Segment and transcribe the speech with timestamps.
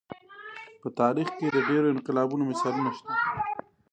[0.81, 3.13] په تاریخ کې د ډېرو انقلابونو مثالونه شته.